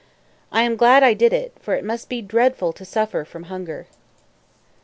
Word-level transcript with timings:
I 0.51 0.63
am 0.63 0.77
glad 0.77 1.03
I 1.03 1.13
did 1.13 1.31
it, 1.31 1.55
for 1.59 1.75
it 1.75 1.83
must 1.85 2.09
be 2.09 2.23
dreadful 2.23 2.73
to 2.73 2.85
suffer 2.85 3.23
from 3.23 3.43
hunger." 3.43 3.85